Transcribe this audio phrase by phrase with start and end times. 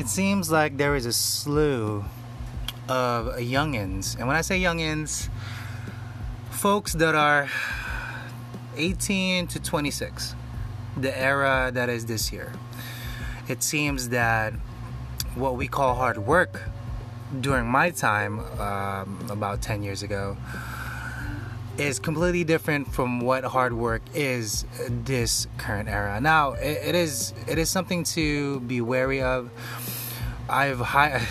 [0.00, 2.02] it seems like there is a slew
[2.88, 4.16] of youngins.
[4.16, 5.28] And when I say youngins,
[6.48, 7.50] folks that are
[8.78, 10.34] 18 to 26,
[10.96, 12.50] the era that is this year.
[13.46, 14.54] It seems that
[15.34, 16.62] what we call hard work
[17.38, 20.38] during my time, um, about 10 years ago,
[21.80, 26.20] is completely different from what hard work is this current era.
[26.20, 29.50] Now, it, it is it is something to be wary of.
[30.48, 31.26] I've hi-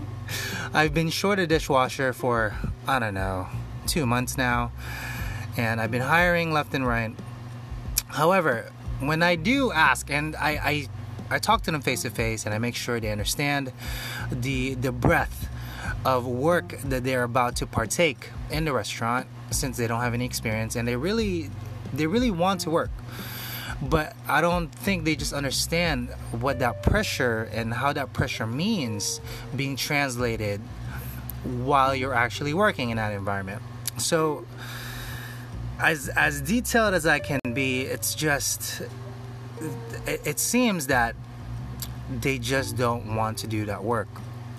[0.74, 2.54] I've been short a dishwasher for
[2.86, 3.46] I don't know
[3.86, 4.72] two months now,
[5.56, 7.14] and I've been hiring left and right.
[8.08, 10.88] However, when I do ask, and I I,
[11.30, 13.72] I talk to them face to face, and I make sure they understand
[14.30, 15.48] the the breadth
[16.04, 20.24] of work that they're about to partake in the restaurant since they don't have any
[20.24, 21.50] experience and they really
[21.92, 22.90] they really want to work.
[23.80, 29.20] But i don't think they just understand what that pressure and how that pressure means
[29.54, 30.60] being translated
[31.44, 33.62] while you're actually working in that environment.
[33.96, 34.44] So
[35.78, 38.82] as as detailed as i can be it's just
[40.06, 41.14] it, it seems that
[42.20, 44.08] they just don't want to do that work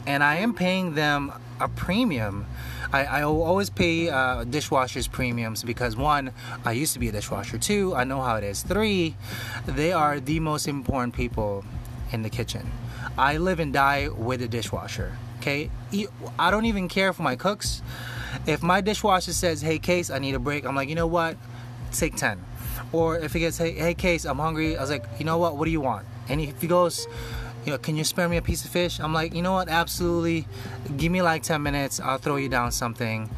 [0.05, 2.45] and i am paying them a premium
[2.91, 6.31] I, I always pay uh, dishwashers premiums because one,
[6.65, 7.59] I used to be a dishwasher.
[7.59, 8.63] Two, I know how it is.
[8.63, 9.15] Three,
[9.67, 11.63] they are the most important people
[12.11, 12.71] in the kitchen.
[13.17, 15.17] I live and die with a dishwasher.
[15.39, 15.69] Okay,
[16.37, 17.81] I don't even care for my cooks.
[18.45, 21.37] If my dishwasher says, "Hey, Case, I need a break," I'm like, you know what?
[21.93, 22.43] Take ten.
[22.91, 25.57] Or if he gets, "Hey, hey, Case, I'm hungry," I was like, you know what?
[25.57, 26.05] What do you want?
[26.27, 27.07] And if he goes,
[27.65, 28.99] you know, can you spare me a piece of fish?
[28.99, 29.69] I'm like, you know what?
[29.69, 30.47] Absolutely.
[30.97, 31.99] Give me like 10 minutes.
[31.99, 33.29] I'll throw you down something.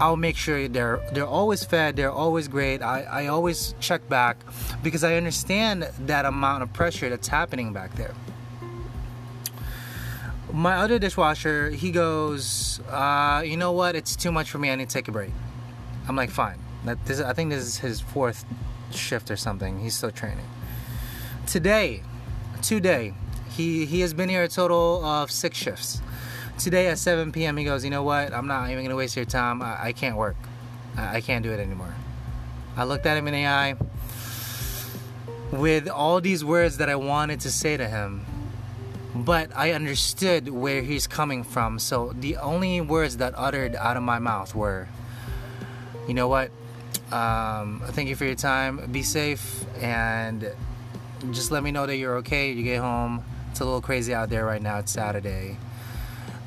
[0.00, 1.94] I'll make sure they're they're always fed.
[1.94, 2.82] They're always great.
[2.82, 4.36] I, I always check back
[4.82, 8.12] because I understand that amount of pressure that's happening back there.
[10.52, 13.94] My other dishwasher, he goes, uh, you know what?
[13.94, 14.70] It's too much for me.
[14.70, 15.30] I need to take a break.
[16.08, 16.58] I'm like, fine.
[16.84, 18.44] That this, I think this is his fourth
[18.90, 19.78] shift or something.
[19.78, 20.48] He's still training.
[21.46, 22.02] Today,
[22.60, 23.14] today.
[23.56, 26.00] He he has been here a total of six shifts.
[26.58, 27.56] Today at 7 p.m.
[27.56, 28.32] he goes, you know what?
[28.32, 29.62] I'm not even gonna waste your time.
[29.62, 30.36] I, I can't work.
[30.96, 31.94] I, I can't do it anymore.
[32.76, 33.76] I looked at him in the eye
[35.50, 38.24] with all these words that I wanted to say to him,
[39.14, 41.78] but I understood where he's coming from.
[41.78, 44.88] So the only words that uttered out of my mouth were,
[46.08, 46.50] you know what?
[47.12, 48.90] Um, thank you for your time.
[48.90, 50.50] Be safe and
[51.30, 52.52] just let me know that you're okay.
[52.52, 53.22] You get home.
[53.52, 54.78] It's a little crazy out there right now.
[54.78, 55.58] It's Saturday.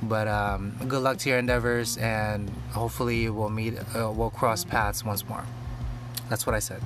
[0.01, 5.05] But um, good luck to your endeavors, and hopefully we'll meet, uh, we'll cross paths
[5.05, 5.45] once more.
[6.29, 6.81] That's what I said.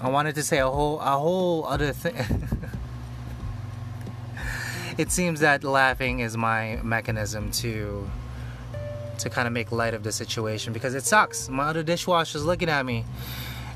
[0.00, 2.14] I wanted to say a whole, a whole other thing.
[4.96, 8.08] it seems that laughing is my mechanism to
[9.18, 11.50] to kind of make light of the situation because it sucks.
[11.50, 13.04] My other dishwasher's looking at me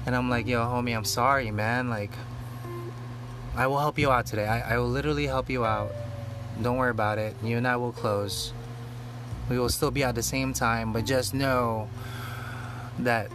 [0.07, 1.91] and I'm like, yo, homie, I'm sorry, man.
[1.91, 2.13] Like,
[3.59, 4.47] I will help you out today.
[4.47, 5.93] I, I will literally help you out.
[6.63, 7.37] Don't worry about it.
[7.43, 8.53] You and I will close.
[9.51, 11.89] We will still be at the same time, but just know
[13.01, 13.31] that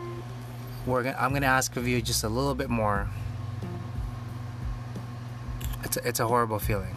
[0.88, 3.10] we're gonna, I'm gonna ask of you just a little bit more.
[5.84, 6.96] It's a, it's a horrible feeling.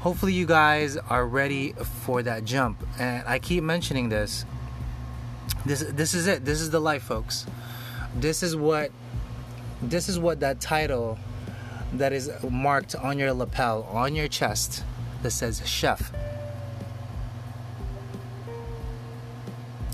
[0.00, 1.72] Hopefully, you guys are ready
[2.04, 2.84] for that jump.
[2.98, 4.44] And I keep mentioning this.
[5.64, 6.44] This this is it.
[6.44, 7.46] This is the life, folks
[8.14, 8.90] this is what
[9.82, 11.18] this is what that title
[11.92, 14.84] that is marked on your lapel on your chest
[15.22, 16.12] that says chef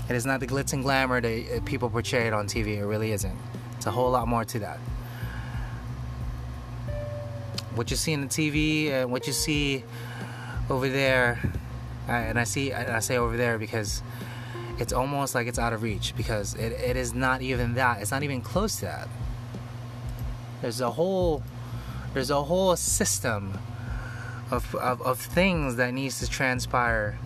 [0.09, 2.85] it is not the glitz and glamour that uh, people portray it on tv it
[2.85, 3.37] really isn't
[3.75, 4.77] it's a whole lot more to that
[7.75, 9.83] what you see in the tv and uh, what you see
[10.69, 11.39] over there
[12.07, 14.01] uh, and i see i say over there because
[14.77, 18.01] it's almost like it's out of reach because it, it is not even that.
[18.01, 19.07] It's not even close to that.
[20.61, 21.43] There's a whole
[22.15, 23.59] there's a whole system
[24.49, 27.19] of, of, of things that needs to transpire.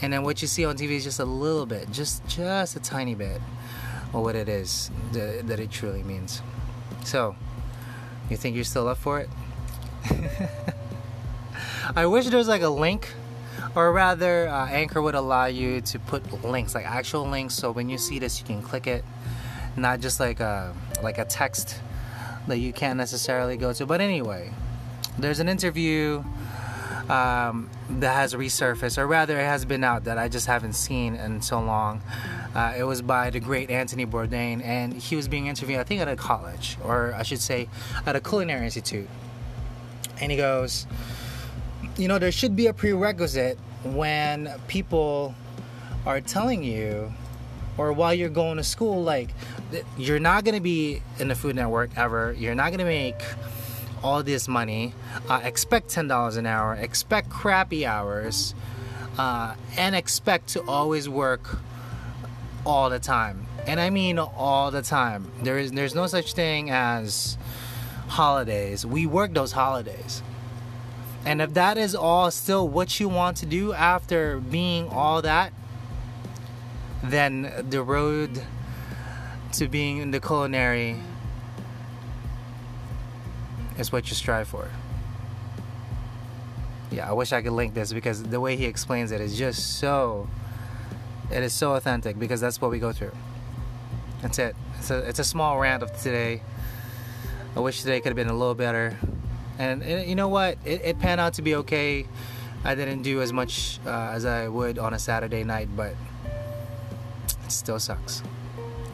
[0.00, 2.80] And then what you see on TV is just a little bit, just just a
[2.80, 3.42] tiny bit
[4.14, 6.40] of what it is that, that it truly means.
[7.04, 7.36] So,
[8.30, 9.28] you think you're still up for it?
[11.94, 13.12] I wish there was like a link
[13.74, 17.90] or rather uh, anchor would allow you to put links like actual links so when
[17.90, 19.04] you see this you can click it
[19.76, 21.80] not just like a like a text
[22.46, 24.50] that you can't necessarily go to but anyway
[25.18, 26.22] there's an interview
[27.08, 31.14] um, that has resurfaced or rather it has been out that i just haven't seen
[31.14, 32.00] in so long
[32.54, 36.02] Uh, it was by the great Anthony Bourdain, and he was being interviewed, I think,
[36.02, 37.68] at a college, or I should say,
[38.04, 39.08] at a culinary institute.
[40.20, 40.86] And he goes,
[41.96, 45.34] You know, there should be a prerequisite when people
[46.04, 47.12] are telling you,
[47.78, 49.30] or while you're going to school, like,
[49.96, 53.20] you're not going to be in the Food Network ever, you're not going to make
[54.02, 54.94] all this money,
[55.28, 58.54] uh, expect $10 an hour, expect crappy hours,
[59.18, 61.58] uh, and expect to always work
[62.64, 63.46] all the time.
[63.66, 65.30] And I mean all the time.
[65.42, 67.36] There is there's no such thing as
[68.08, 68.84] holidays.
[68.84, 70.22] We work those holidays.
[71.24, 75.52] And if that is all still what you want to do after being all that,
[77.02, 78.42] then the road
[79.52, 80.96] to being in the culinary
[83.78, 84.70] is what you strive for.
[86.90, 89.78] Yeah, I wish I could link this because the way he explains it is just
[89.78, 90.28] so
[91.30, 93.12] it is so authentic because that's what we go through.
[94.20, 94.54] That's it.
[94.78, 96.42] It's a it's a small rant of today.
[97.56, 98.96] I wish today could have been a little better.
[99.58, 100.56] And, you know what?
[100.64, 102.06] It, it, panned out to be okay.
[102.64, 105.94] I didn't do as much uh, as I would on a Saturday night, but
[107.52, 108.22] still sucks.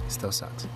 [0.07, 0.67] It still sucks.